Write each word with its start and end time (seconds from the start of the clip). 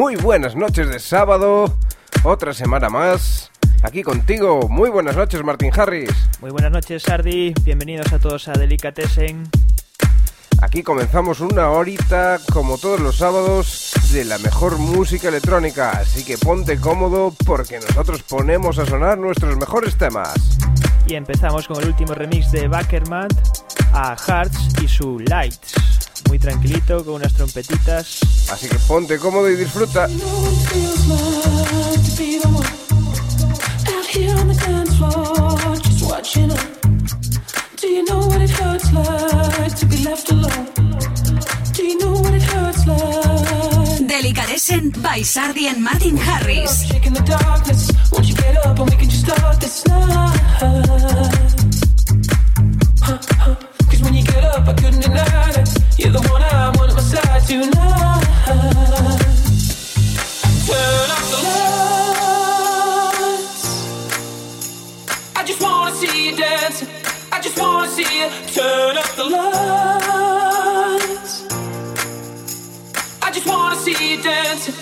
Muy 0.00 0.16
buenas 0.16 0.56
noches 0.56 0.88
de 0.88 0.98
sábado, 0.98 1.66
otra 2.24 2.54
semana 2.54 2.88
más. 2.88 3.49
Aquí 3.82 4.02
contigo, 4.02 4.68
muy 4.68 4.90
buenas 4.90 5.16
noches 5.16 5.42
Martín 5.42 5.72
Harris. 5.74 6.10
Muy 6.40 6.50
buenas 6.50 6.70
noches, 6.70 7.02
Sardi. 7.02 7.54
Bienvenidos 7.64 8.12
a 8.12 8.18
todos 8.18 8.46
a 8.48 8.52
Delicatessen. 8.52 9.48
Aquí 10.60 10.82
comenzamos 10.82 11.40
una 11.40 11.70
horita, 11.70 12.38
como 12.52 12.76
todos 12.76 13.00
los 13.00 13.16
sábados, 13.16 13.92
de 14.12 14.26
la 14.26 14.36
mejor 14.38 14.76
música 14.76 15.28
electrónica. 15.28 15.92
Así 15.92 16.24
que 16.24 16.36
ponte 16.36 16.78
cómodo 16.78 17.34
porque 17.46 17.80
nosotros 17.80 18.22
ponemos 18.22 18.78
a 18.78 18.84
sonar 18.84 19.16
nuestros 19.16 19.56
mejores 19.56 19.96
temas. 19.96 20.58
Y 21.06 21.14
empezamos 21.14 21.66
con 21.66 21.80
el 21.82 21.88
último 21.88 22.12
remix 22.12 22.52
de 22.52 22.68
Backerman 22.68 23.28
a 23.94 24.14
Hearts 24.14 24.82
y 24.82 24.88
su 24.88 25.18
Lights. 25.20 25.72
Muy 26.28 26.38
tranquilito, 26.38 27.02
con 27.02 27.14
unas 27.14 27.32
trompetitas. 27.32 28.20
Así 28.52 28.68
que 28.68 28.76
ponte 28.86 29.18
cómodo 29.18 29.48
y 29.48 29.56
disfruta. 29.56 30.06
Delicatessen 44.06 44.90
by 45.02 45.22
Sardi 45.22 45.66
and 45.66 45.82
Martin 45.82 46.16
Harris. 46.16 46.86
Shaking 46.86 47.14
the 47.14 47.22
darkness. 47.22 47.90
Won't 48.12 48.28
you 48.28 48.34
get 48.34 48.56
up 48.66 48.78
and 48.78 48.90
we 48.90 48.96
can 48.96 49.08
just 49.08 49.24
start 49.24 49.60
this 49.60 49.86
night? 49.86 50.38
Huh, 53.00 53.18
huh. 53.38 53.54
Cause 53.88 54.02
when 54.02 54.14
you 54.14 54.22
get 54.22 54.44
up, 54.44 54.68
I 54.68 54.74
couldn't 54.74 55.00
deny 55.00 55.50
it. 55.50 55.68
You're 55.98 56.12
the 56.12 56.20
one 56.28 56.42
I 56.42 56.72
want 56.76 56.90
at 56.90 56.96
my 56.96 57.02
side 57.02 57.42
tonight. 57.46 57.99
I 66.42 67.38
just 67.42 67.60
wanna 67.60 67.86
see 67.88 68.02
you 68.02 68.30
turn 68.54 68.96
up 68.96 69.14
the 69.14 69.24
lights. 69.24 69.52
I 73.20 73.30
just 73.30 73.46
wanna 73.46 73.76
see 73.76 74.14
you 74.14 74.22
dancing. 74.22 74.74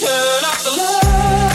Turn 0.00 0.44
up 0.44 0.58
the 0.64 0.70
lights. 0.70 1.51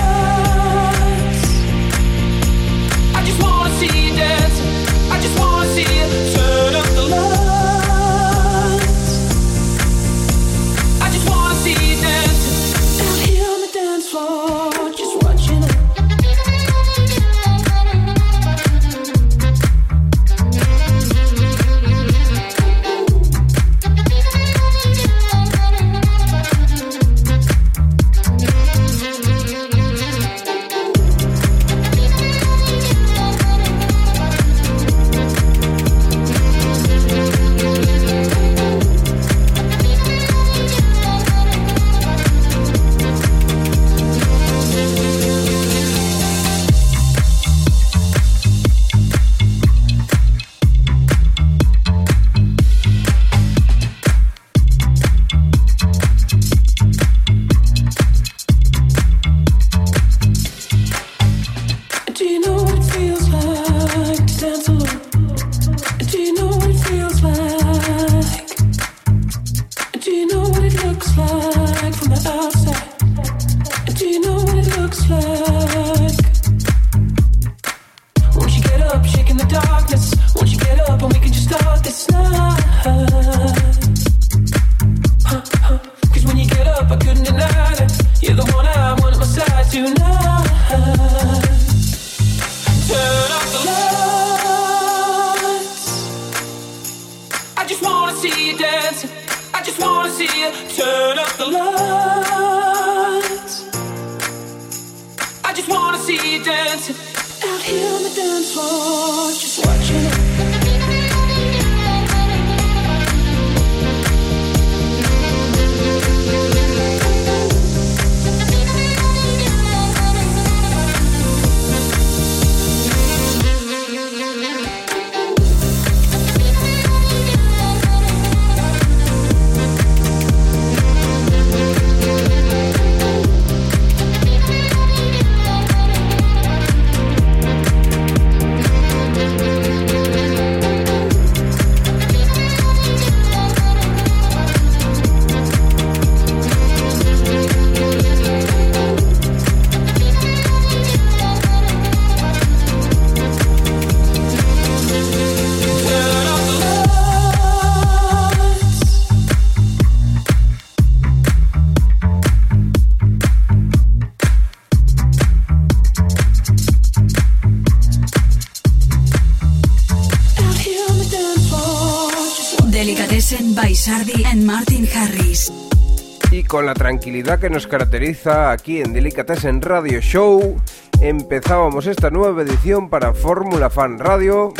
con 176.58 176.66
la 176.66 176.74
tranquilidad 176.74 177.40
que 177.40 177.52
nos 177.52 177.68
caracteriza 177.68 178.50
aquí 178.50 178.82
en 178.82 178.92
Delicatessen 178.92 179.62
Radio 179.62 180.02
Show, 180.02 180.60
empezábamos 181.00 181.86
esta 181.86 182.10
nueva 182.10 182.42
edición 182.42 182.90
para 182.90 183.14
Fórmula 183.14 183.70
Fan 183.70 184.00
Radio. 184.00 184.56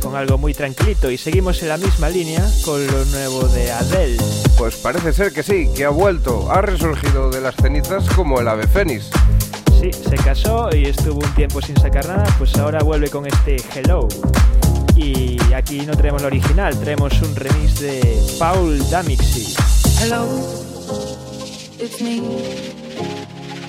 Con 0.00 0.14
algo 0.14 0.38
muy 0.38 0.54
tranquilito 0.54 1.10
y 1.10 1.18
seguimos 1.18 1.60
en 1.64 1.70
la 1.70 1.76
misma 1.76 2.08
línea 2.08 2.48
con 2.64 2.86
lo 2.86 3.04
nuevo 3.06 3.48
de 3.48 3.72
Adele. 3.72 4.22
Pues 4.56 4.76
parece 4.76 5.12
ser 5.12 5.32
que 5.32 5.42
sí, 5.42 5.68
que 5.74 5.86
ha 5.86 5.90
vuelto, 5.90 6.52
ha 6.52 6.62
resurgido 6.62 7.30
de 7.30 7.40
las 7.40 7.56
cenizas 7.56 8.08
como 8.10 8.38
el 8.38 8.46
ave 8.46 8.68
fénix. 8.68 9.10
Sí, 9.80 9.90
se 9.92 10.16
casó 10.18 10.68
y 10.72 10.84
estuvo 10.84 11.18
un 11.18 11.34
tiempo 11.34 11.60
sin 11.60 11.76
sacar 11.78 12.06
nada, 12.06 12.32
pues 12.38 12.56
ahora 12.58 12.78
vuelve 12.84 13.10
con 13.10 13.26
este 13.26 13.56
Hello. 13.74 14.06
Y 14.94 15.36
aquí 15.52 15.80
no 15.80 15.96
traemos 15.96 16.22
el 16.22 16.26
original, 16.28 16.78
traemos 16.78 17.20
un 17.22 17.34
remix 17.34 17.80
de 17.80 18.22
Paul 18.38 18.78
Damixi. 18.88 19.69
Hello, 20.02 20.24
it's 21.78 22.00
me. 22.00 22.20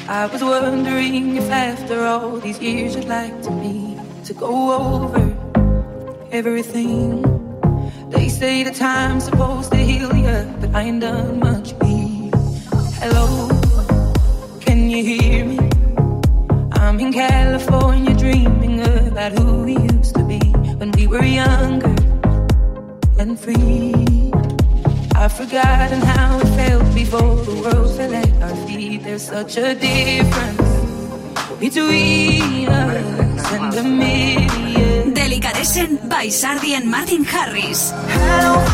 I 0.07 0.28
was 0.28 0.42
wondering 0.42 1.36
if 1.36 1.51
after 1.51 2.06
all 2.06 2.38
these 2.39 2.57
years 2.57 2.95
you'd 2.95 3.10
like 3.10 3.42
to 3.42 3.51
me 3.51 4.00
to 4.24 4.33
go 4.33 4.72
over 4.72 5.36
everything. 6.31 7.22
They 8.12 8.30
say 8.30 8.63
the 8.63 8.72
time's 8.72 9.25
supposed 9.25 9.74
to 9.74 9.78
heal 9.78 10.16
you, 10.16 10.56
but 10.62 10.74
I 10.74 10.83
ain't 10.83 11.01
done 11.01 11.39
much. 11.39 11.74
Either. 11.83 12.38
Hello, 13.04 13.50
can 14.62 14.89
you 14.89 15.04
hear 15.04 15.44
me? 15.44 15.60
I'm 16.72 16.98
in 17.01 17.12
California 17.12 18.16
dreaming 18.16 18.80
about 18.80 19.33
who 19.38 19.63
we 19.66 19.74
used 19.78 20.16
to 20.16 20.24
be 20.24 20.39
when 20.80 20.92
we 20.94 21.07
were 21.07 21.25
younger 21.25 21.94
and 23.19 23.38
free. 23.38 24.10
I've 25.21 25.33
forgotten 25.33 26.01
how 26.01 26.39
it 26.39 26.47
felt 26.57 26.95
before 26.95 27.35
the 27.45 27.53
world 27.62 27.95
fell 27.95 28.12
at 28.12 28.41
our 28.41 28.56
feet. 28.65 29.03
There's 29.03 29.27
such 29.27 29.56
a 29.56 29.75
difference 29.75 30.57
between 31.59 32.68
us 32.68 33.51
and 33.53 33.71
the 33.71 33.83
million. 33.83 35.13
Delicatessen 35.13 36.09
by 36.09 36.27
Sardi 36.29 36.73
and 36.73 36.89
Martin 36.89 37.23
Harris. 37.23 37.91
Hello, 37.94 38.65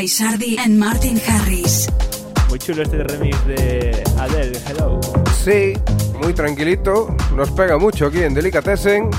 by 0.00 0.08
Sardi 0.08 0.56
and 0.56 0.78
Martin 0.78 1.20
Harris. 1.26 1.86
Muy 2.48 2.58
chulo 2.58 2.82
este 2.82 3.02
remix 3.04 3.36
de 3.46 4.02
Adele, 4.18 4.58
Hello. 4.66 4.98
Sí, 5.44 5.74
muy 6.22 6.32
tranquilito, 6.32 7.14
nos 7.36 7.50
pega 7.50 7.76
mucho 7.76 8.06
aquí 8.06 8.22
en 8.22 8.32
Delicatessen. 8.32 9.10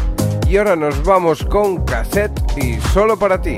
Y 0.49 0.57
ahora 0.57 0.75
nos 0.75 1.03
vamos 1.03 1.45
con 1.45 1.85
cassette 1.85 2.33
y 2.57 2.79
solo 2.93 3.15
para 3.17 3.39
ti. 3.39 3.57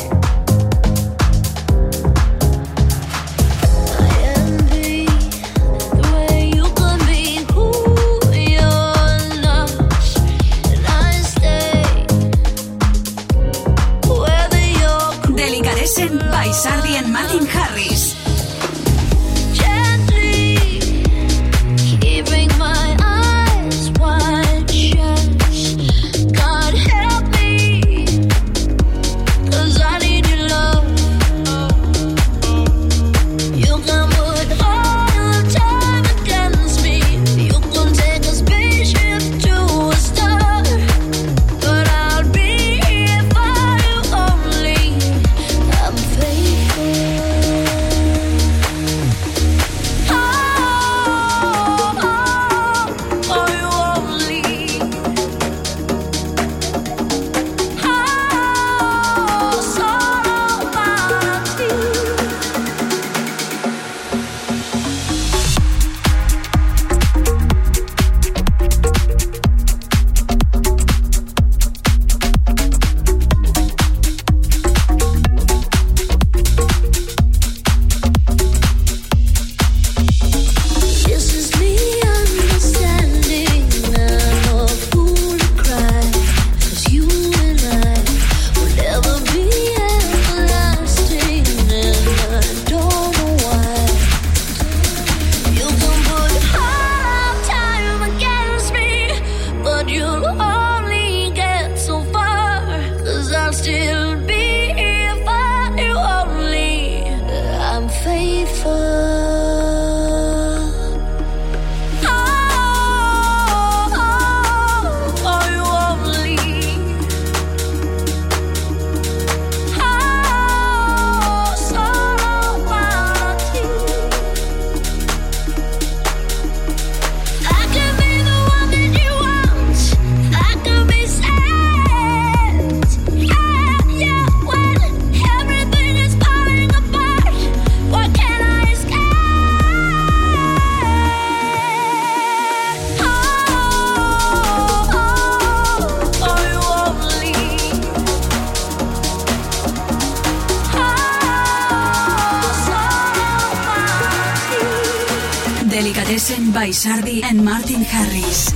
Sardi 156.71 157.21
and 157.23 157.41
Martin 157.41 157.85
Harris. 157.91 158.53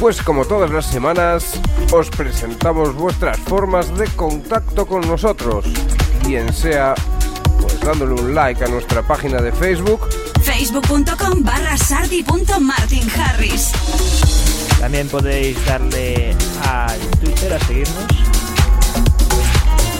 Pues 0.00 0.20
como 0.22 0.44
todas 0.44 0.70
las 0.70 0.86
semanas, 0.86 1.60
os 1.92 2.10
presentamos 2.10 2.94
vuestras 2.94 3.38
formas 3.38 3.96
de 3.96 4.06
contacto 4.08 4.86
con 4.86 5.02
nosotros, 5.02 5.66
bien 6.26 6.52
sea 6.52 6.94
pues 7.60 7.78
dándole 7.80 8.14
un 8.20 8.34
like 8.34 8.64
a 8.64 8.68
nuestra 8.68 9.02
página 9.06 9.40
de 9.40 9.52
Facebook, 9.52 10.08
Facebook.com 10.42 11.44
barra 11.44 11.76
sardi.martinharris. 11.76 13.72
También 14.80 15.08
podéis 15.08 15.64
darle 15.66 16.34
al 16.66 16.98
Twitter 17.20 17.52
a 17.52 17.60
seguirnos. 17.60 18.06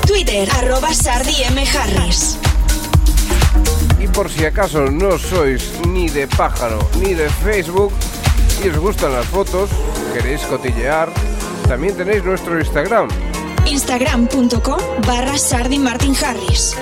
Twitter, 0.06 0.48
arroba 0.56 0.92
Sardi 0.92 1.42
M. 1.44 1.64
Harris. 1.68 2.38
y 2.38 2.49
por 4.12 4.30
si 4.30 4.44
acaso 4.44 4.90
no 4.90 5.18
sois 5.18 5.72
ni 5.88 6.08
de 6.08 6.26
pájaro 6.26 6.78
ni 7.00 7.14
de 7.14 7.28
Facebook 7.28 7.92
y 8.64 8.68
os 8.68 8.78
gustan 8.78 9.12
las 9.12 9.26
fotos, 9.26 9.70
queréis 10.12 10.42
cotillear, 10.42 11.08
también 11.68 11.96
tenéis 11.96 12.24
nuestro 12.24 12.58
Instagram. 12.58 13.08
Instagram.com 13.66 14.78
barra 15.06 15.36
Sardi 15.38 15.78
Martin 15.78 16.14
Harris. 16.24 16.76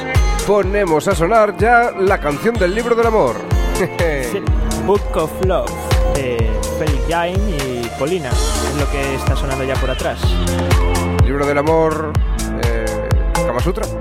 Ponemos 0.47 1.09
a 1.09 1.15
sonar 1.15 1.57
ya 1.57 1.91
la 1.93 2.19
canción 2.19 2.55
del 2.55 2.75
libro 2.75 2.95
del 2.95 3.07
amor. 3.07 3.37
Book 4.87 5.17
of 5.17 5.31
Love 5.45 5.71
de 6.15 6.51
Felix 6.79 7.03
Jain 7.09 7.39
y 7.49 7.89
Polina. 7.99 8.31
Es 8.31 8.75
lo 8.79 8.91
que 8.91 9.15
está 9.15 9.37
sonando 9.37 9.65
ya 9.65 9.75
por 9.75 9.91
atrás. 9.91 10.21
libro 11.25 11.47
del 11.47 11.59
amor, 11.59 12.13
eh, 12.65 13.09
Kama 13.35 13.61
Sutra. 13.61 13.87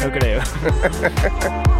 No 0.00 0.12
creo. 0.12 0.40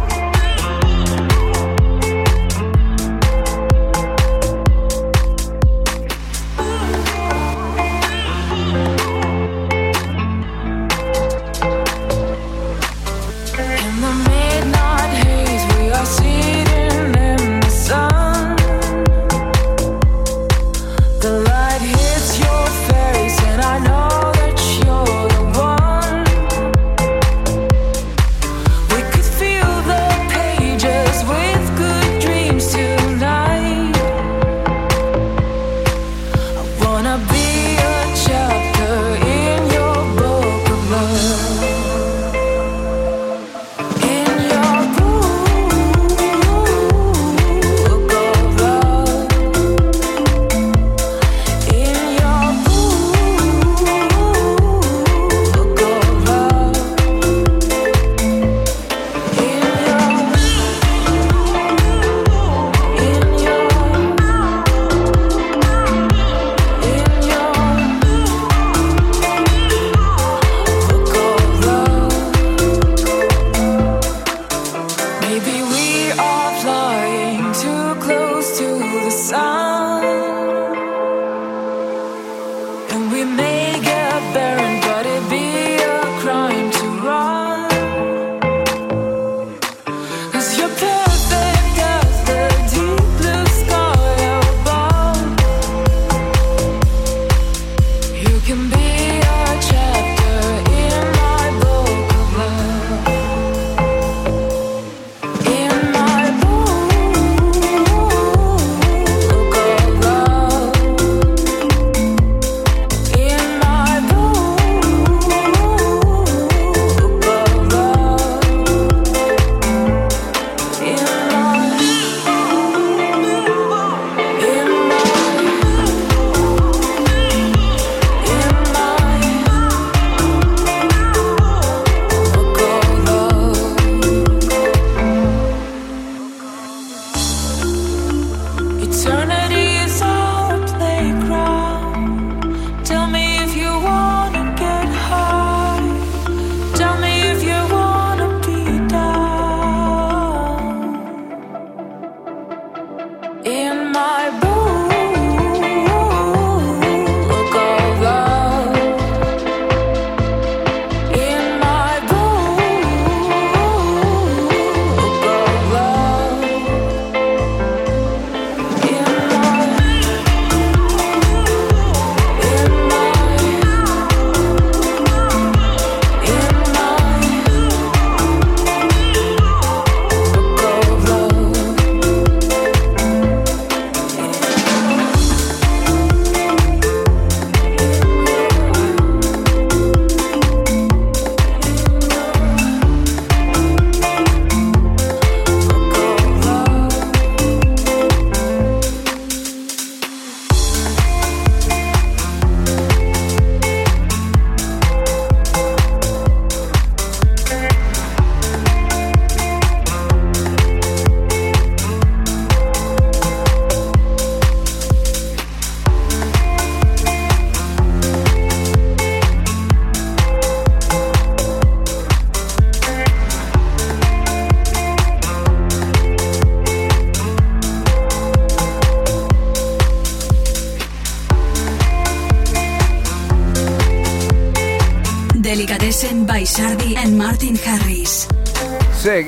In 153.45 153.88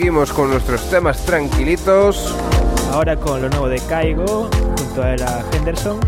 seguimos 0.01 0.34
con 0.34 0.50
nuestros 0.50 0.89
temas 0.89 1.24
tranquilitos. 1.27 2.34
Ahora 2.91 3.15
con 3.15 3.39
lo 3.39 3.50
nuevo 3.50 3.70
de 3.70 3.79
Caigo, 3.81 4.50
junto 4.79 5.03
a 5.03 5.15
la 5.15 5.46
Henderson. 5.53 6.00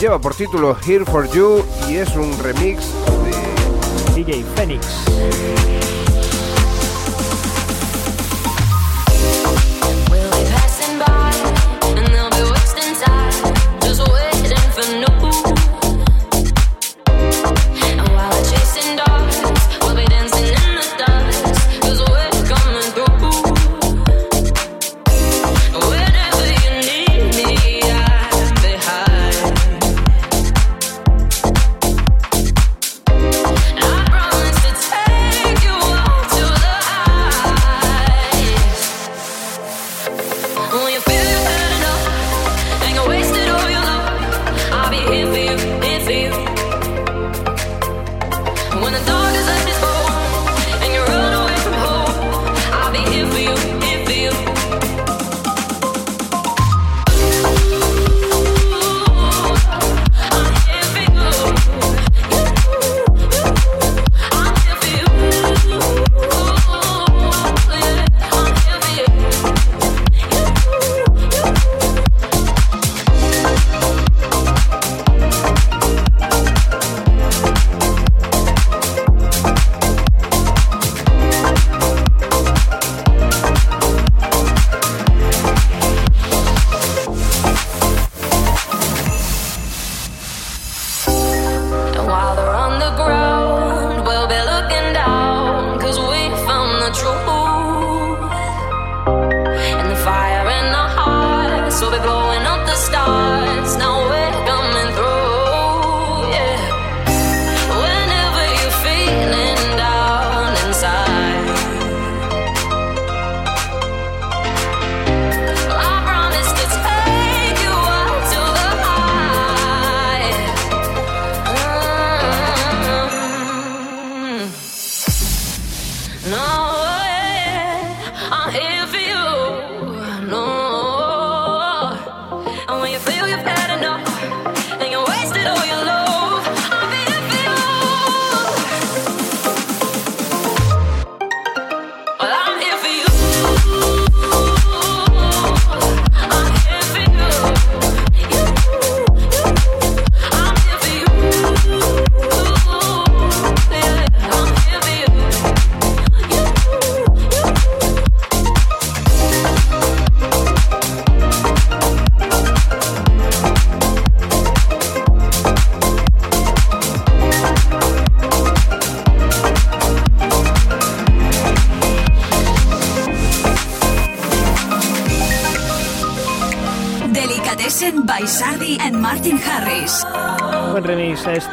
Lleva 0.00 0.18
por 0.18 0.34
título 0.34 0.76
Here 0.84 1.04
for 1.04 1.30
You 1.30 1.64
y 1.88 1.98
es 1.98 2.16
un 2.16 2.36
remix 2.42 2.92
de 4.14 4.24
DJ 4.24 4.44
Phoenix. 4.56 5.04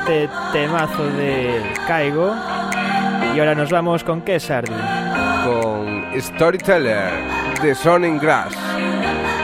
este 0.03 0.29
temazo 0.51 1.05
de 1.15 1.61
Caigo. 1.87 2.35
Y 3.33 3.39
ahora 3.39 3.55
nos 3.55 3.69
vamos 3.69 4.03
con 4.03 4.21
qué, 4.21 4.37
Sardi. 4.37 4.73
Con 5.45 6.03
Storyteller 6.19 7.09
de 7.61 7.73
Sonin 7.73 8.19
Grass. 8.19 8.53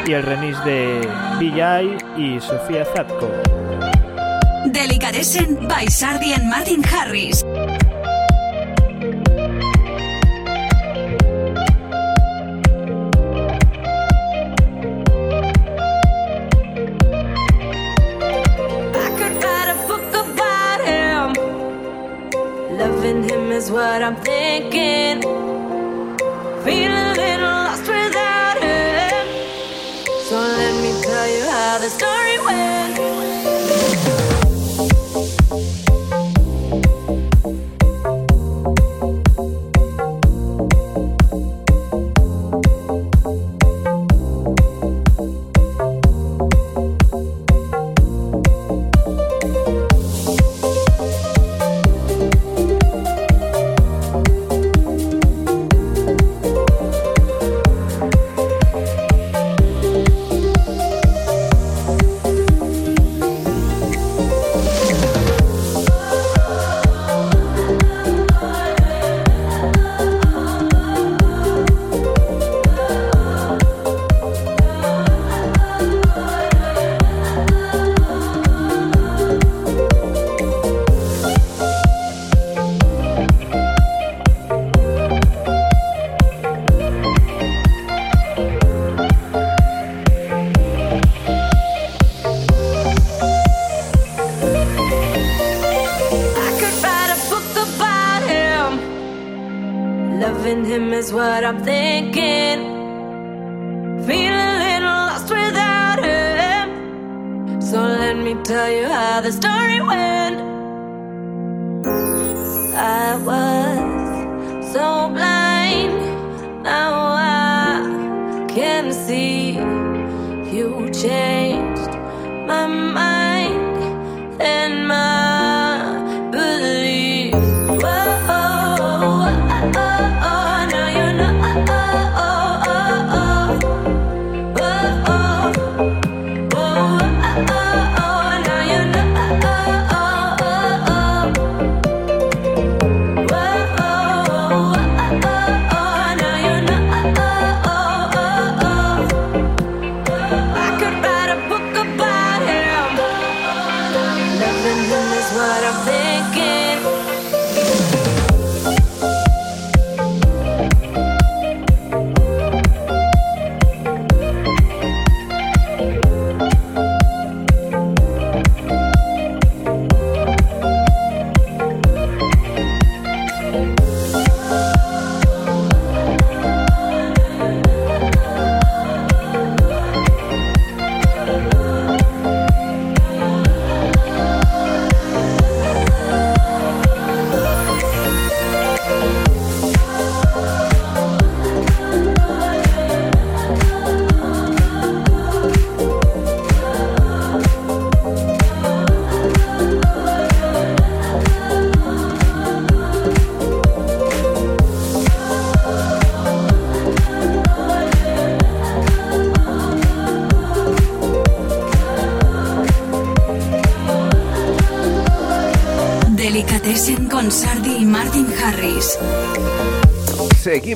Y 0.05 0.13
el 0.13 0.23
remix 0.23 0.63
de 0.65 1.07
BJ 1.39 2.19
y 2.19 2.41
Sofía 2.41 2.83
Zatko. 2.93 3.31
Delicatessen 4.65 5.65
by 5.67 5.87
Sardi 5.87 6.33
and 6.33 6.49
Martin 6.49 6.83
Harris. 6.83 7.45
story 31.89 32.37
where 32.45 32.78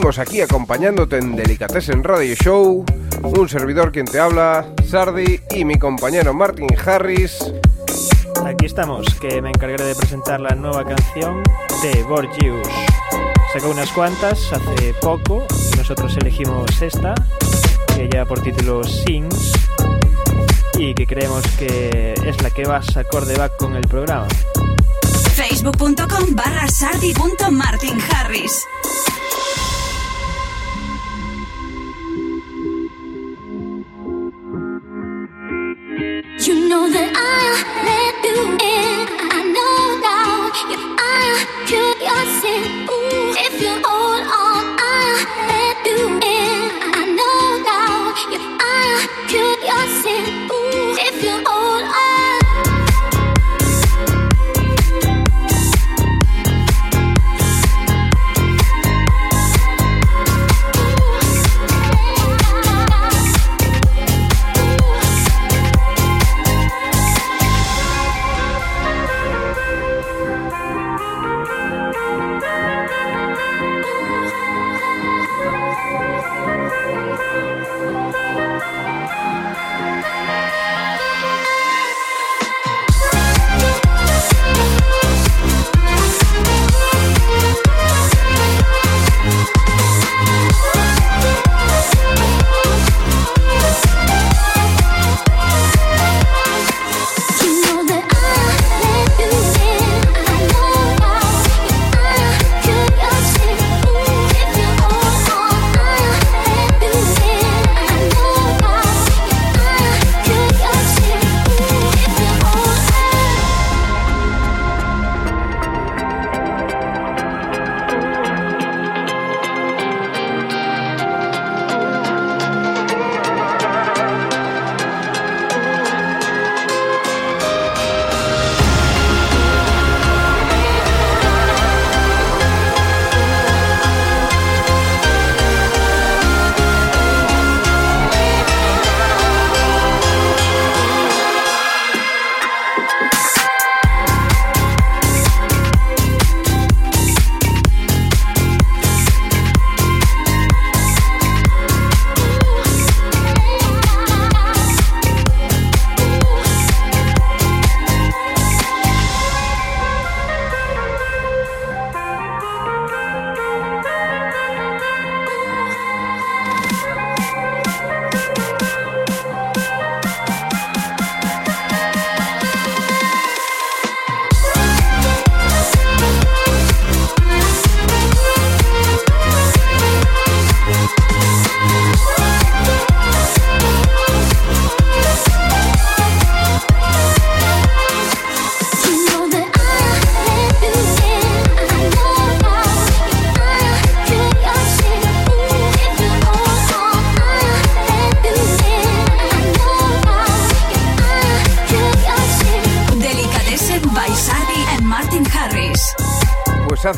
Seguimos 0.03 0.19
aquí 0.19 0.41
acompañándote 0.41 1.17
en 1.17 1.33
Delicatessen 1.33 2.03
Radio 2.03 2.35
Show. 2.35 2.83
Un 3.23 3.47
servidor 3.47 3.93
quien 3.93 4.05
te 4.05 4.19
habla, 4.19 4.67
Sardi, 4.85 5.39
y 5.51 5.63
mi 5.63 5.79
compañero 5.79 6.33
Martin 6.33 6.67
Harris. 6.85 7.39
Aquí 8.45 8.65
estamos, 8.65 9.05
que 9.21 9.41
me 9.41 9.47
encargaré 9.47 9.85
de 9.85 9.95
presentar 9.95 10.41
la 10.41 10.55
nueva 10.55 10.83
canción 10.83 11.41
de 11.81 12.03
Borgius. 12.03 12.67
Sacó 13.53 13.69
unas 13.69 13.89
cuantas 13.93 14.51
hace 14.51 14.93
poco 14.99 15.45
y 15.71 15.77
nosotros 15.77 16.17
elegimos 16.17 16.81
esta, 16.81 17.15
que 17.95 18.09
lleva 18.09 18.25
por 18.25 18.41
título 18.41 18.83
Sings 18.83 19.53
y 20.79 20.93
que 20.95 21.07
creemos 21.07 21.47
que 21.57 22.13
es 22.25 22.43
la 22.43 22.49
que 22.49 22.65
vas 22.65 22.97
acorde 22.97 23.37
va 23.37 23.47
con 23.47 23.77
el 23.77 23.87
programa. 23.87 24.27
Facebook.com 25.33 26.35
barra 26.35 26.67
sardi.martinharris. 26.67 28.67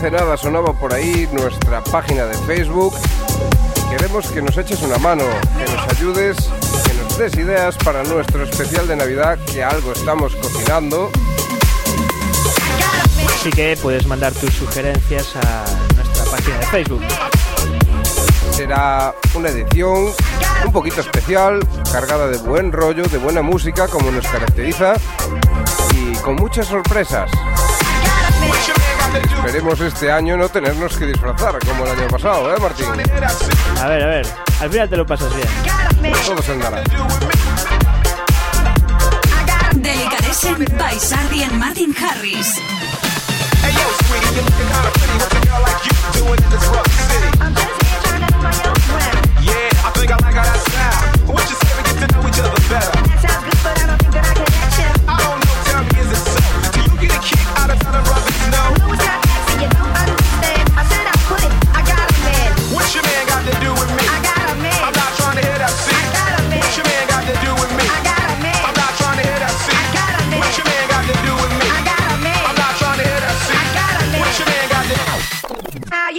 hace 0.06 0.16
nada 0.16 0.38
sonaba 0.38 0.72
por 0.74 0.94
ahí 0.94 1.28
nuestra 1.32 1.84
página 1.84 2.26
de 2.26 2.38
Facebook. 2.46 2.94
Queremos 3.90 4.28
que 4.28 4.40
nos 4.40 4.56
eches 4.56 4.84
una 4.84 5.00
mano, 5.00 5.24
que 5.58 5.72
nos 5.72 5.98
ayudes, 5.98 6.38
que 6.86 6.94
nos 6.94 7.18
des 7.18 7.36
ideas 7.38 7.76
para 7.78 8.04
nuestro 8.04 8.44
especial 8.44 8.88
de 8.88 8.98
Navidad, 8.98 9.40
que 9.52 9.64
algo 9.64 9.94
estamos 9.94 10.36
cocinando. 10.36 11.10
Así 13.34 13.50
que 13.50 13.76
puedes 13.82 14.06
mandar 14.06 14.32
tus 14.34 14.54
sugerencias 14.54 15.36
a 15.38 15.66
nuestra 15.96 16.26
página 16.26 16.60
de 16.60 16.66
Facebook. 16.68 17.02
Será 18.52 19.16
una 19.34 19.50
edición 19.50 20.12
un 20.66 20.72
poquito 20.72 21.02
especial, 21.02 21.68
cargada 21.92 22.28
de 22.28 22.38
buen 22.38 22.72
rollo, 22.72 23.06
de 23.06 23.18
buena 23.18 23.42
música, 23.42 23.88
como 23.88 24.12
nos 24.12 24.28
caracteriza, 24.28 24.94
y 25.96 26.16
con 26.18 26.36
muchas 26.36 26.68
sorpresas. 26.68 27.32
Esperemos 29.24 29.80
este 29.80 30.12
año 30.12 30.36
no 30.36 30.50
tenernos 30.50 30.98
que 30.98 31.06
disfrazar 31.06 31.60
como 31.66 31.86
el 31.86 31.92
año 31.92 32.08
pasado, 32.08 32.54
¿eh, 32.54 32.60
Martín? 32.60 32.88
A 33.82 33.88
ver, 33.88 34.04
a 34.04 34.08
ver, 34.08 34.28
al 34.60 34.70
final 34.70 34.90
te 34.90 34.98
lo 34.98 35.06
pasas 35.06 35.34
bien. 35.36 35.48
Todo 36.26 36.42
se 36.42 36.52
andará. 36.52 36.84
Delicatessen 39.76 40.66
by 40.78 40.98
Sardi 41.00 41.44
and 41.44 41.54
Martin 41.60 41.94
Harris. 41.94 42.58
Hey 43.62 43.74
yo, 43.74 43.88
sweetie, 44.06 44.36
you 44.36 44.42
looking 44.42 44.68
kinda 44.68 44.92
pretty. 44.94 45.18
What's 45.18 45.36
a 45.36 45.40
girl 45.46 45.62
like 45.62 45.86
you 45.86 45.94
doing 46.20 46.44
in 46.44 46.50
this 46.50 46.68
rough 46.68 46.92
city? 47.08 47.30
Yeah, 49.42 49.86
I 49.86 49.92
think 49.94 50.12
I 50.12 50.18
like 50.18 50.36
how 50.36 50.44
that 50.44 50.60
sound. 50.72 51.30
What 51.30 51.50
you 51.50 51.56
say 51.56 51.72
we 51.78 51.84
get 51.84 52.10
to 52.10 52.16
know 52.16 52.28
each 52.28 52.40
other 52.40 52.62
better? 52.70 53.05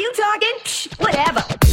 You 0.07 0.12
talking? 0.12 0.59
Psh, 0.62 1.01
Whatever. 1.01 1.65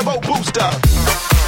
Turbo 0.00 0.18
booster. 0.20 1.39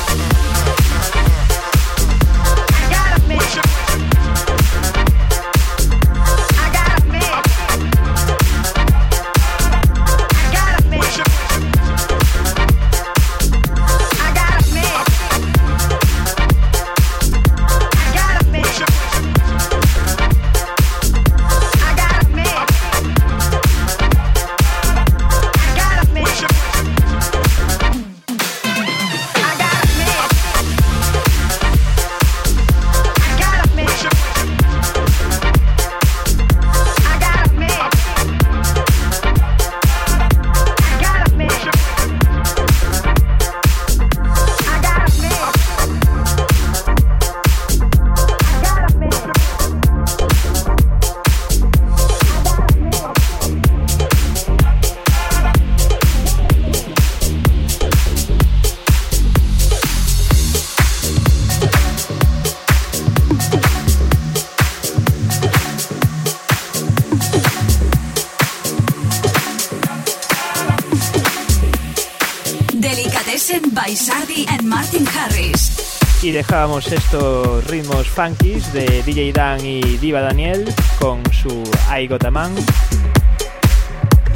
Y 76.62 76.64
dejábamos 76.64 76.92
estos 76.92 77.64
ritmos 77.64 78.08
funkies 78.08 78.72
de 78.72 79.02
DJ 79.02 79.32
Dan 79.32 79.66
y 79.66 79.80
Diva 79.98 80.20
Daniel 80.20 80.72
con 81.00 81.20
su 81.32 81.64
I 81.92 82.06
Got 82.06 82.24
a 82.26 82.30
Man. 82.30 82.54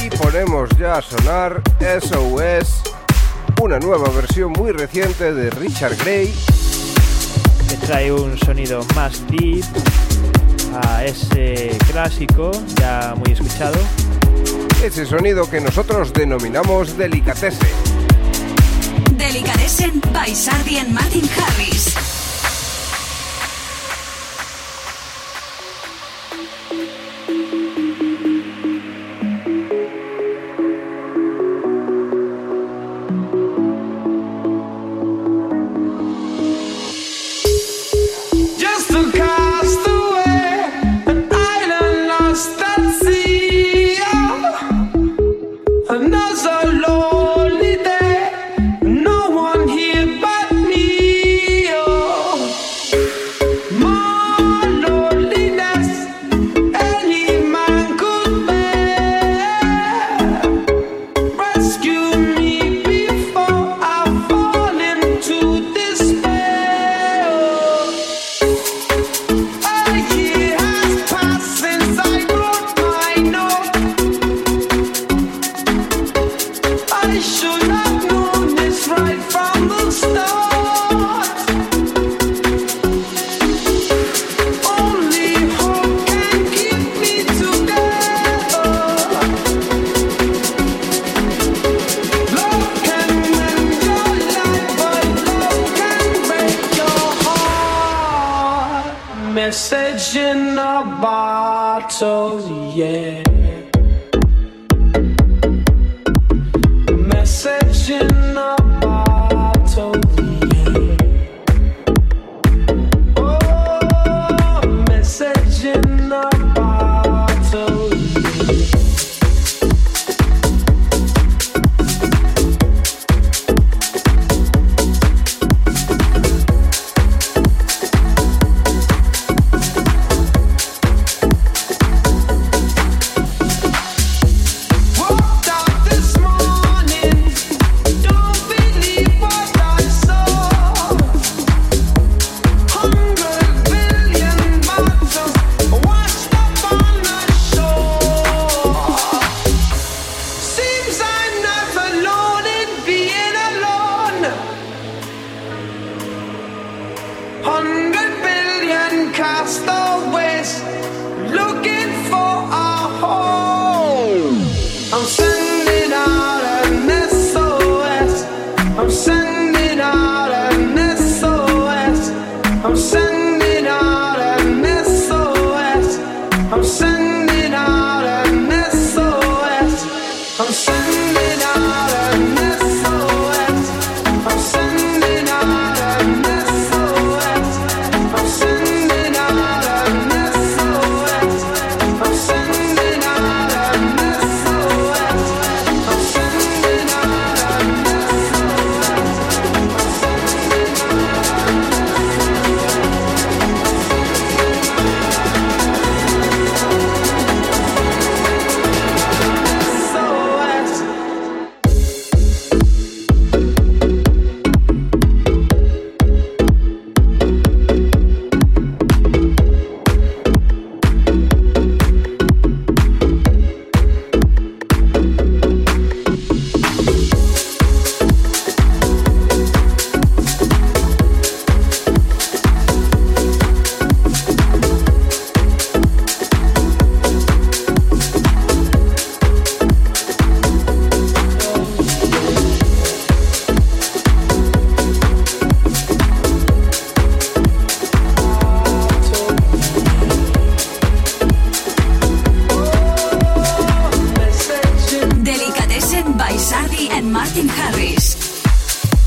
Y 0.05 0.11
ponemos 0.11 0.69
ya 0.77 0.95
a 0.95 1.03
sonar 1.03 1.63
SOS, 1.79 2.83
una 3.63 3.79
nueva 3.79 4.09
versión 4.09 4.51
muy 4.51 4.73
reciente 4.73 5.33
de 5.33 5.51
Richard 5.51 5.97
Gray. 5.99 6.35
que 7.69 7.77
trae 7.87 8.11
un 8.11 8.37
sonido 8.37 8.85
más 8.97 9.25
deep 9.29 9.65
a 10.83 11.05
ese 11.05 11.79
clásico 11.93 12.51
ya 12.81 13.15
muy 13.17 13.35
escuchado. 13.35 13.79
Ese 14.83 15.07
sonido 15.07 15.49
que 15.49 15.61
nosotros 15.61 16.13
denominamos 16.13 16.99
delicatese. 16.99 17.69
Delicatessen 19.13 20.01
by 20.13 20.35
Sardi 20.35 20.79
and 20.79 20.93
Martin 20.93 21.23
Harris. 21.29 21.96
thank 26.77 27.53
you 27.53 27.66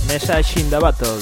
Message 0.10 0.60
in 0.60 0.70
the 0.72 0.80
Battle. 0.80 1.20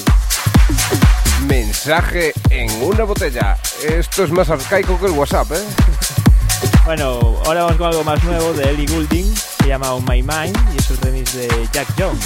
Mensaje 1.46 2.32
en 2.48 2.70
una 2.82 3.04
botella. 3.04 3.58
Esto 3.86 4.24
es 4.24 4.30
más 4.30 4.48
arcaico 4.48 4.98
que 4.98 5.06
el 5.06 5.12
WhatsApp, 5.12 5.52
¿eh? 5.52 5.62
Bueno, 6.86 7.36
ahora 7.44 7.64
vamos 7.64 7.76
con 7.76 7.86
algo 7.88 8.02
más 8.02 8.24
nuevo 8.24 8.54
de 8.54 8.70
Ellie 8.70 8.86
Goulding, 8.86 9.36
se 9.36 9.68
llama 9.68 9.92
On 9.92 10.02
My 10.06 10.22
Mind 10.22 10.56
y 10.74 10.78
es 10.78 10.90
el 10.90 10.96
remix 11.02 11.34
de 11.34 11.68
Jack 11.70 11.86
Jones. 11.98 12.24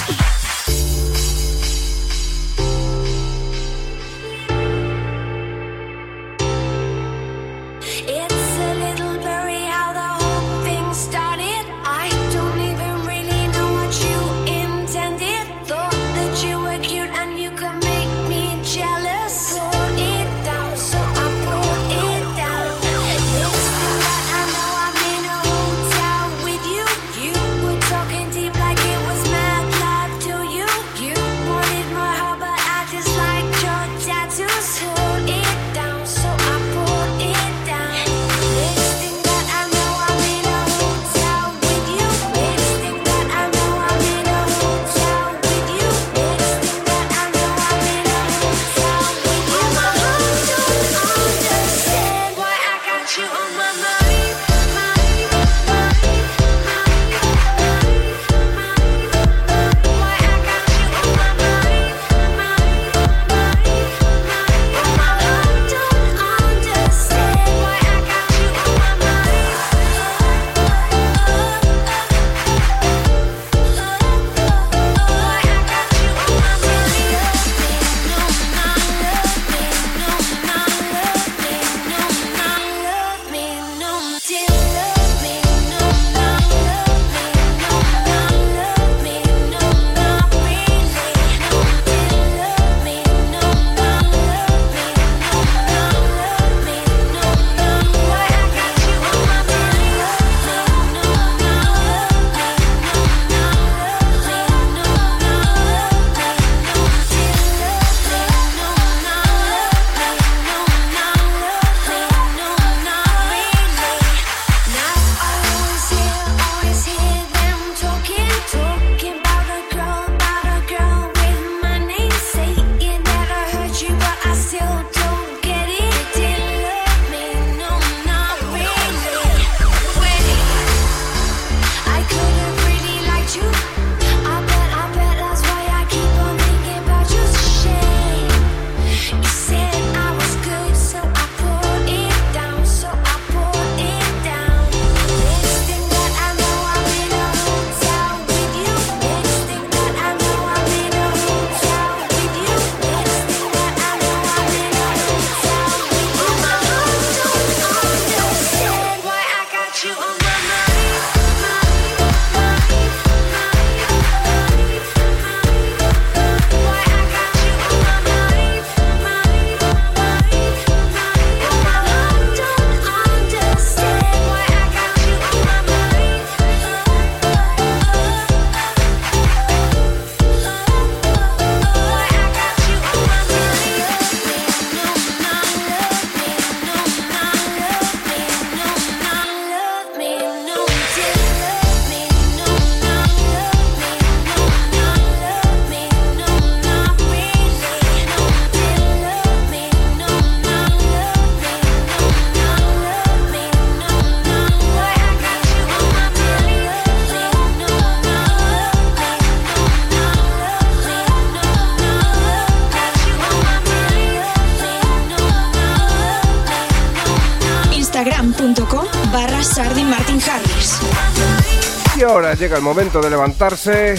Y 222.02 222.04
ahora 222.04 222.34
llega 222.34 222.56
el 222.56 222.64
momento 222.64 223.00
de 223.00 223.10
levantarse. 223.10 223.94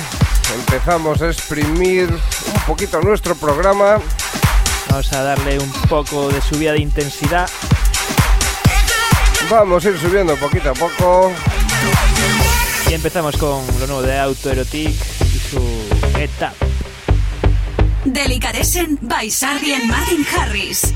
Empezamos 0.55 1.21
a 1.21 1.27
exprimir 1.27 2.09
un 2.09 2.61
poquito 2.67 2.99
nuestro 2.99 3.33
programa. 3.33 3.97
Vamos 4.89 5.13
a 5.13 5.23
darle 5.23 5.57
un 5.57 5.71
poco 5.87 6.27
de 6.27 6.41
subida 6.41 6.73
de 6.73 6.81
intensidad. 6.81 7.49
Vamos 9.49 9.85
a 9.85 9.89
ir 9.89 9.97
subiendo 9.97 10.35
poquito 10.35 10.71
a 10.71 10.73
poco. 10.73 11.31
Y 12.89 12.93
empezamos 12.93 13.37
con 13.37 13.65
lo 13.79 13.87
nuevo 13.87 14.01
de 14.01 14.19
Autoerotic 14.19 14.89
y 14.89 15.39
su 15.39 15.63
etapa. 16.19 16.57
Delicatessen 18.03 18.99
by 18.99 19.31
Sardi 19.31 19.71
and 19.71 19.85
Martin 19.85 20.25
Harris. 20.25 20.93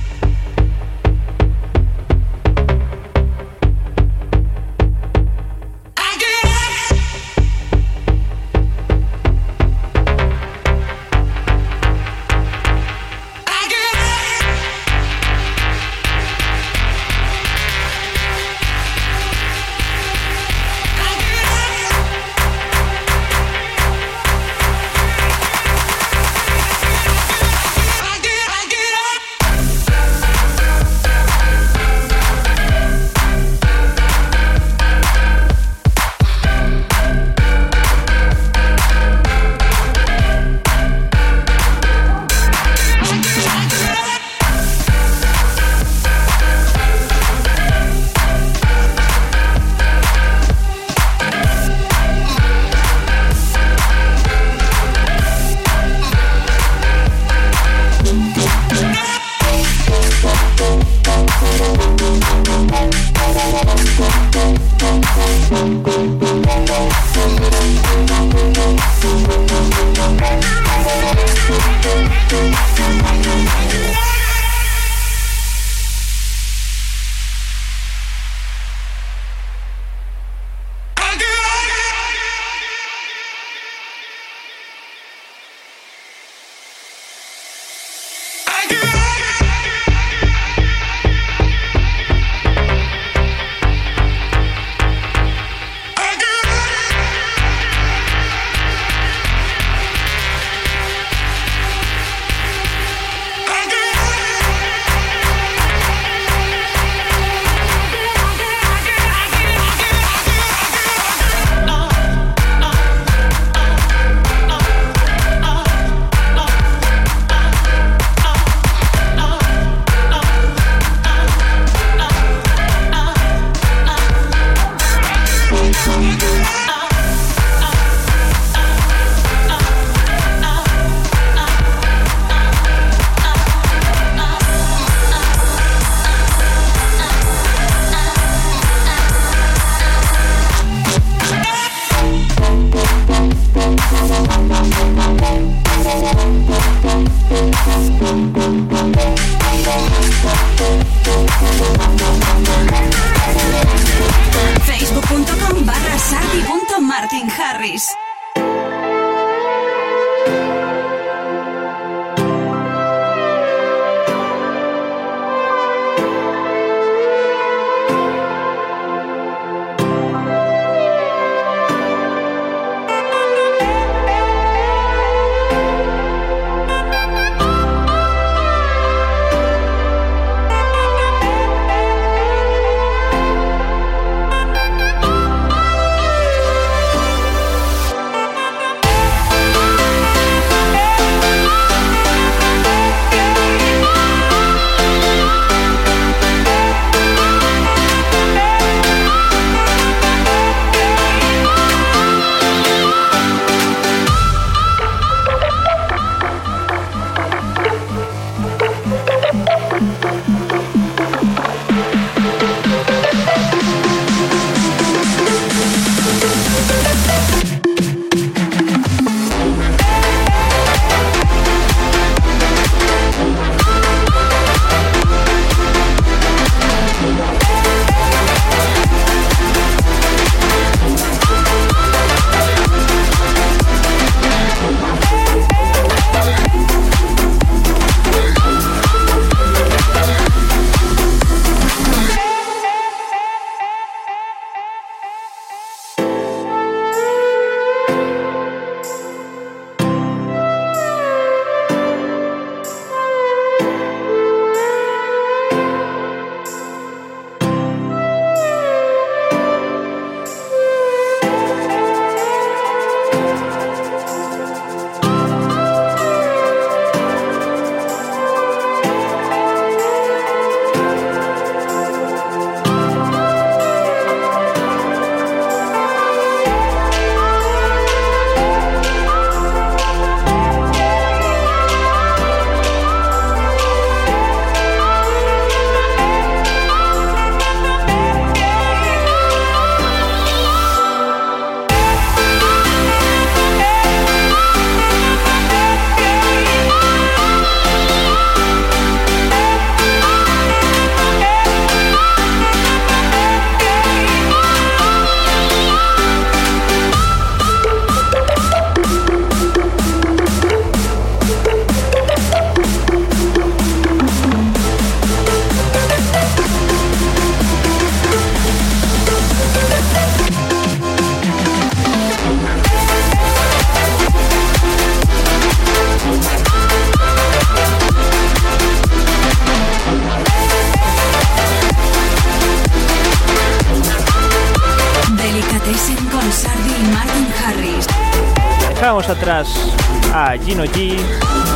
Gino 340.48 340.64
G 340.64 340.98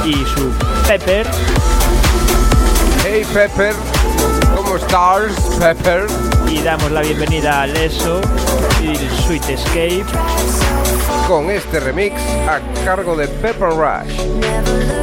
y 0.04 0.14
su 0.36 0.52
Pepper. 0.86 1.26
Hey 3.06 3.26
Pepper, 3.34 3.74
¿cómo 4.54 4.76
estás, 4.76 5.32
Pepper? 5.58 6.08
Y 6.50 6.62
damos 6.62 6.92
la 6.92 7.00
bienvenida 7.00 7.62
a 7.62 7.68
Leso 7.68 8.20
y 8.84 8.90
el 8.90 9.10
Sweet 9.22 9.50
Escape. 9.50 10.06
Con 11.26 11.50
este 11.50 11.80
remix 11.80 12.20
a 12.50 12.60
cargo 12.84 13.16
de 13.16 13.30
Pepper 13.30 13.70
Rush. 13.70 15.01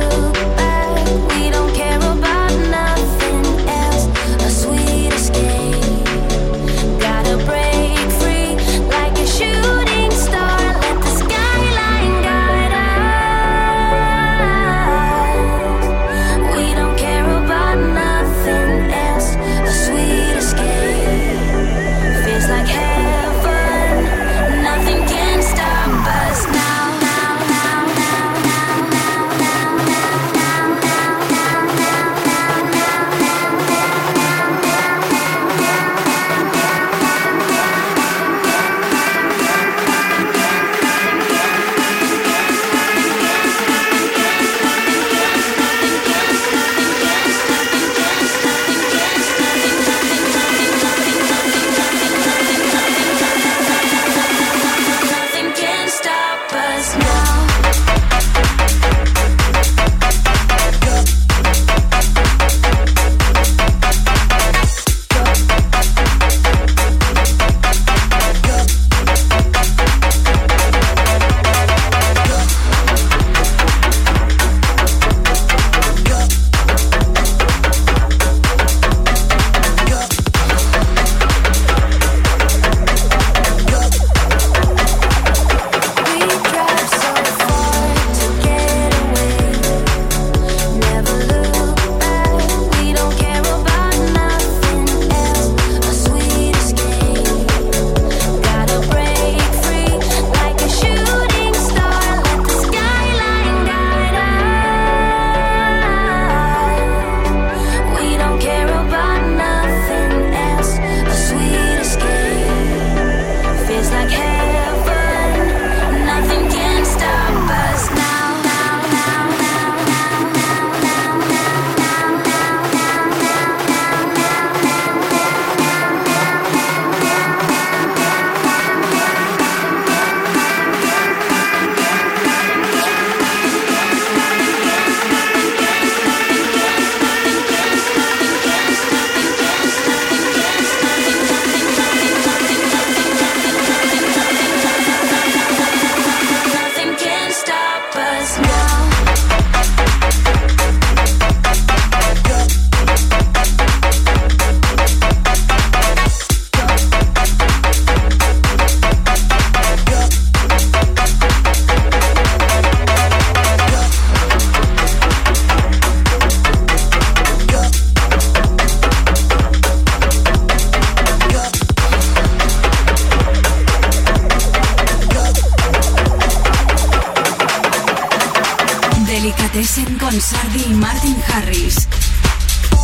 Con 179.79 180.13
Sardi 180.13 180.65
y 180.71 180.75
Martin 180.75 181.17
Harris. 181.33 181.89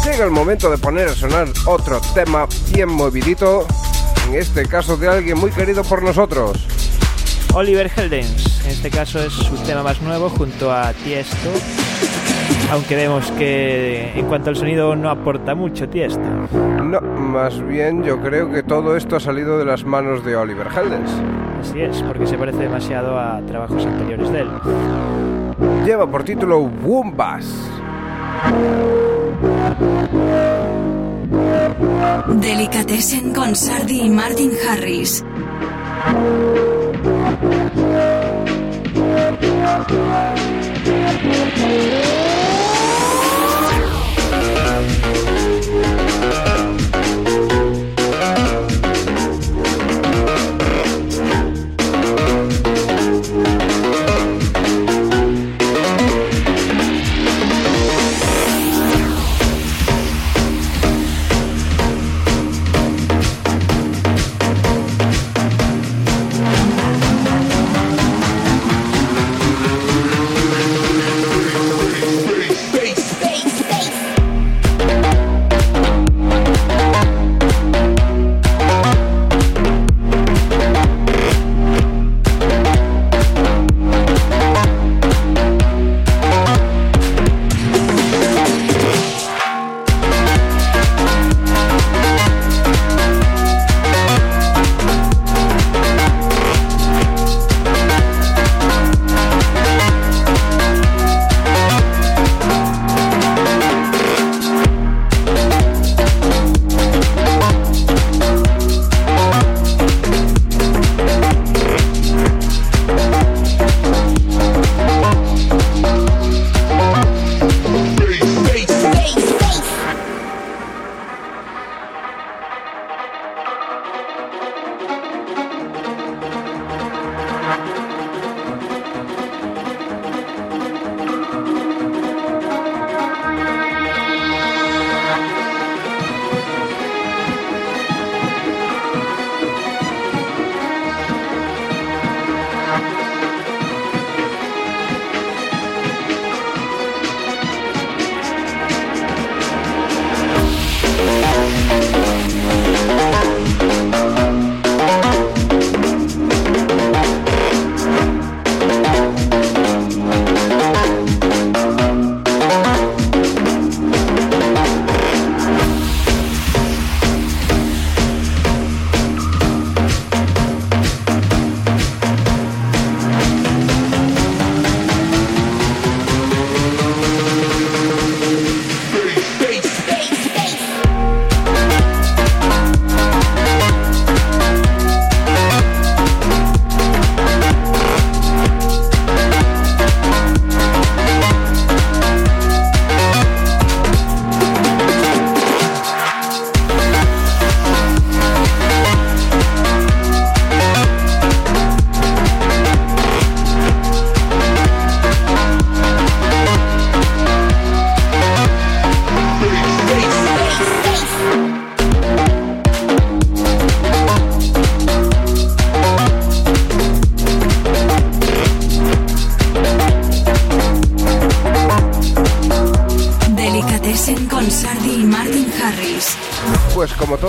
Llega 0.05 0.25
el 0.25 0.31
momento 0.31 0.71
de 0.71 0.79
poner 0.79 1.09
a 1.09 1.15
sonar 1.15 1.49
otro 1.67 2.01
tema 2.15 2.47
bien 2.73 2.89
movidito, 2.89 3.67
en 4.29 4.37
este 4.37 4.65
caso 4.67 4.97
de 4.97 5.09
alguien 5.09 5.37
muy 5.39 5.51
querido 5.51 5.83
por 5.83 6.05
nosotros. 6.05 6.65
Oliver 7.53 7.91
Heldens, 7.97 8.65
en 8.65 8.71
este 8.71 8.91
caso 8.91 9.21
es 9.21 9.33
su 9.33 9.57
tema 9.65 9.83
más 9.83 10.01
nuevo 10.03 10.31
junto 10.31 10.73
a 10.73 10.93
Tiesto, 10.93 11.51
aunque 12.71 12.95
vemos 12.95 13.29
que 13.33 14.13
en 14.15 14.27
cuanto 14.27 14.51
al 14.51 14.57
sonido 14.57 14.95
no 14.95 15.11
aporta 15.11 15.57
mucho 15.57 15.89
Tiesto. 15.89 16.21
No, 16.23 17.01
más 17.01 17.61
bien 17.67 18.05
yo 18.05 18.21
creo 18.21 18.53
que 18.53 18.63
todo 18.63 18.97
esto 18.97 19.17
ha 19.17 19.21
salido 19.21 19.59
de 19.59 19.65
las 19.65 19.85
manos 19.85 20.25
de 20.25 20.37
Oliver 20.37 20.69
Heldens. 20.69 21.11
Así 21.61 21.81
es, 21.81 22.03
porque 22.03 22.27
se 22.27 22.39
parece 22.39 22.59
demasiado 22.59 23.19
a 23.19 23.41
trabajos 23.47 23.85
anteriores 23.85 24.31
de 24.31 24.41
él. 24.43 24.49
Lleva 25.85 26.11
por 26.11 26.25
título 26.25 26.59
Woombas. 26.61 27.47
Delicatessen 32.29 33.33
con 33.33 33.55
Sardi 33.55 34.01
y 34.03 34.11
Martin 34.11 34.53
Harris. 34.69 35.25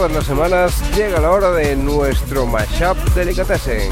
Todas 0.08 0.18
las 0.18 0.26
semanas, 0.28 0.96
llega 0.96 1.20
la 1.20 1.32
hora 1.32 1.50
de 1.52 1.76
nuestro 1.76 2.46
mashup 2.46 2.96
delicatessen. 3.16 3.92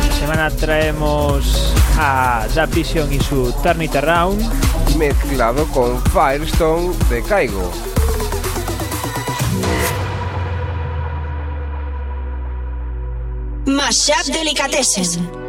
Esta 0.00 0.14
semana 0.20 0.50
traemos 0.50 1.74
a 1.98 2.46
Dub 2.54 2.70
Vision 2.70 3.12
y 3.12 3.18
su 3.18 3.52
Turn 3.60 3.82
It 3.82 3.96
Around. 3.96 4.40
mezclado 4.96 5.66
con 5.66 6.00
Firestone 6.12 6.94
de 7.10 7.22
Caigo. 7.24 7.72
Mashup 13.66 14.32
Delicatessen. 14.32 15.41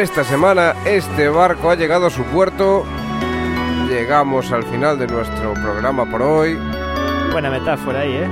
Esta 0.00 0.24
semana 0.24 0.74
este 0.84 1.28
barco 1.28 1.70
ha 1.70 1.74
llegado 1.74 2.06
a 2.06 2.10
su 2.10 2.22
puerto. 2.24 2.84
Llegamos 3.88 4.50
al 4.52 4.64
final 4.64 4.98
de 4.98 5.06
nuestro 5.06 5.52
programa 5.54 6.06
por 6.06 6.22
hoy. 6.22 6.58
Buena 7.32 7.50
metáfora 7.50 8.00
ahí, 8.00 8.12
¿eh? 8.12 8.28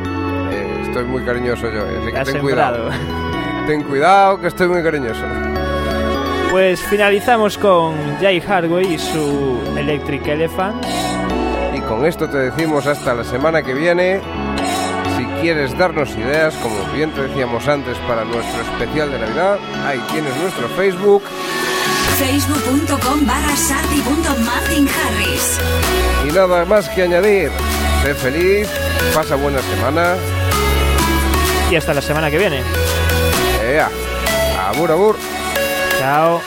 Eh, 0.51 0.83
estoy 0.87 1.05
muy 1.05 1.25
cariñoso 1.25 1.71
yo, 1.71 1.83
así 1.83 2.07
Te 2.07 2.13
que 2.13 2.19
has 2.19 2.33
ten 2.33 2.41
cuidado. 2.41 2.91
sembrado. 2.91 3.19
Ten 3.67 3.83
cuidado 3.83 4.41
que 4.41 4.47
estoy 4.47 4.69
muy 4.69 4.83
cariñoso. 4.83 5.21
Pues 6.51 6.81
finalizamos 6.81 7.59
con 7.59 7.95
Jay 8.19 8.41
Hardway 8.41 8.95
y 8.95 8.99
su 8.99 9.61
Electric 9.77 10.27
Elephant. 10.27 10.83
Y 11.77 11.81
con 11.83 12.07
esto 12.07 12.31
te 12.31 12.39
decimos 12.39 12.87
hasta 12.87 13.13
la 13.13 13.25
semana 13.25 13.63
que 13.63 13.75
viene. 13.75 14.23
Si 15.19 15.25
quieres 15.43 15.77
darnos 15.77 16.17
ideas, 16.17 16.55
como 16.63 16.77
bien 16.95 17.11
te 17.11 17.23
decíamos 17.25 17.69
antes, 17.69 17.99
para 18.09 18.25
nuestro 18.25 18.63
especial 18.63 19.11
de 19.11 19.19
Navidad, 19.19 19.59
ahí 19.87 20.01
tienes 20.11 20.35
nuestro 20.41 20.67
Facebook. 20.69 21.23
Facebook.com 22.19 23.27
barra 23.27 23.57
sardi.martinharris. 23.57 25.59
Y 26.29 26.33
nada 26.33 26.65
más 26.65 26.89
que 26.89 27.03
añadir. 27.03 27.51
Sé 28.03 28.15
feliz, 28.15 28.69
pasa 29.15 29.37
buena 29.37 29.61
semana. 29.63 30.17
Y 31.71 31.77
hasta 31.77 31.95
la 31.95 32.03
semana 32.03 32.29
que 32.31 32.39
viene. 32.39 32.63
Ea, 33.63 33.89
abur 34.69 34.91
abur. 34.91 35.17
Chao. 36.01 36.43